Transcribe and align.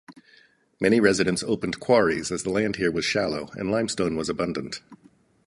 Many 0.79 0.99
residents 0.99 1.43
opened 1.43 1.79
quarries 1.79 2.31
as 2.31 2.41
the 2.41 2.49
land 2.49 2.77
here 2.77 2.89
was 2.91 3.05
shallow 3.05 3.49
and 3.53 3.69
limestone 3.69 4.15
was 4.15 4.29
abundant. 4.29 4.81